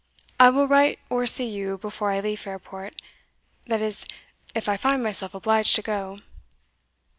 I 0.39 0.49
will 0.49 0.67
write 0.67 0.97
or 1.11 1.27
see 1.27 1.45
you, 1.47 1.77
before 1.77 2.09
I 2.09 2.21
leave 2.21 2.39
Fairport 2.39 2.99
that 3.67 3.81
is, 3.81 4.07
if 4.55 4.67
I 4.67 4.75
find 4.75 5.03
myself 5.03 5.35
obliged 5.35 5.75
to 5.75 5.83
go." 5.83 6.17